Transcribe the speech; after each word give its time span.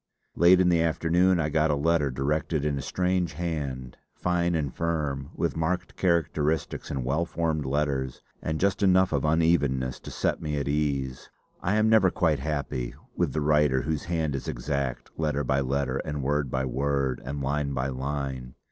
Late 0.35 0.59
in 0.59 0.69
the 0.69 0.81
afternoon 0.81 1.39
I 1.39 1.49
got 1.49 1.69
a 1.69 1.75
letter 1.75 2.09
directed 2.09 2.65
in 2.65 2.75
a 2.75 2.81
strange 2.81 3.33
hand, 3.33 3.97
fine 4.15 4.55
and 4.55 4.73
firm, 4.73 5.29
with 5.35 5.55
marked 5.55 5.95
characteristics 5.95 6.89
and 6.89 7.05
well 7.05 7.23
formed 7.23 7.67
letters, 7.67 8.23
and 8.41 8.59
just 8.59 8.81
enough 8.81 9.13
of 9.13 9.23
unevenness 9.23 9.99
to 9.99 10.09
set 10.09 10.41
me 10.41 10.57
at 10.57 10.67
ease. 10.67 11.29
I 11.61 11.75
am 11.75 11.87
never 11.87 12.09
quite 12.09 12.39
happy 12.39 12.95
with 13.15 13.33
the 13.33 13.41
writer 13.41 13.83
whose 13.83 14.05
hand 14.05 14.33
is 14.33 14.47
exact, 14.47 15.11
letter 15.19 15.43
by 15.43 15.59
letter, 15.59 15.97
and 15.97 16.23
word 16.23 16.49
by 16.49 16.65
word, 16.65 17.21
and 17.23 17.39
line 17.43 17.71
by 17.75 17.89
line. 17.89 18.55